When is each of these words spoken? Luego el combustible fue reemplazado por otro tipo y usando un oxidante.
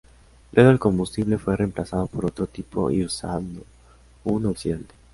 Luego 0.53 0.71
el 0.71 0.79
combustible 0.79 1.37
fue 1.37 1.55
reemplazado 1.55 2.07
por 2.07 2.25
otro 2.25 2.47
tipo 2.47 2.89
y 2.89 3.03
usando 3.05 3.61
un 4.23 4.47
oxidante. 4.47 4.95